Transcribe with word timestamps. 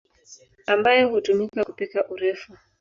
ambayo 0.67 1.09
hutumika 1.09 1.63
kupika 1.65 2.07
urefu. 2.09 2.53